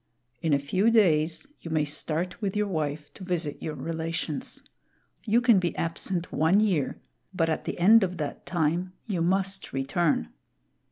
In 0.41 0.51
a 0.51 0.57
few 0.57 0.89
days 0.89 1.45
you 1.59 1.69
may 1.69 1.85
start 1.85 2.41
with 2.41 2.55
your 2.55 2.65
wife 2.65 3.13
to 3.13 3.23
visit 3.23 3.61
your 3.61 3.75
relations. 3.75 4.63
You 5.25 5.41
can 5.41 5.59
be 5.59 5.75
absent 5.75 6.31
one 6.31 6.59
year, 6.59 6.99
but 7.35 7.49
at 7.49 7.65
the 7.65 7.77
end 7.77 8.01
of 8.03 8.17
that 8.17 8.47
time, 8.47 8.93
you 9.05 9.21
must 9.21 9.73
return. 9.73 10.29